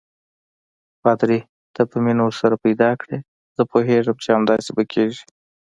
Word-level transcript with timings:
پادري: 1.01 1.39
ته 1.73 1.81
به 1.89 1.97
مینه 2.05 2.23
ورسره 2.25 2.55
پیدا 2.65 2.89
کړې، 3.01 3.17
زه 3.55 3.63
پوهېږم 3.71 4.17
چې 4.23 4.29
همداسې 4.35 4.69
به 4.75 4.83
کېږي. 4.93 5.23